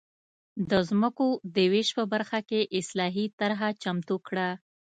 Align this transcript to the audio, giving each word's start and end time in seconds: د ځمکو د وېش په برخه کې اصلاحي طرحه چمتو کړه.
د 0.69 0.71
ځمکو 0.89 1.27
د 1.55 1.57
وېش 1.71 1.89
په 1.97 2.03
برخه 2.13 2.39
کې 2.49 2.69
اصلاحي 2.79 3.25
طرحه 3.39 3.69
چمتو 3.83 4.15
کړه. 4.27 4.49